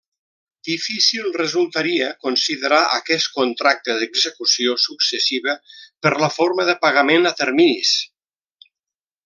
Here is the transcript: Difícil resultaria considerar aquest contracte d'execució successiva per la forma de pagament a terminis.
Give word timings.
Difícil 0.67 1.27
resultaria 1.41 2.07
considerar 2.27 2.79
aquest 2.95 3.29
contracte 3.35 3.97
d'execució 3.99 4.75
successiva 4.87 5.55
per 6.07 6.15
la 6.25 6.31
forma 6.39 6.67
de 6.71 6.77
pagament 6.87 7.33
a 7.33 7.35
terminis. 7.43 7.97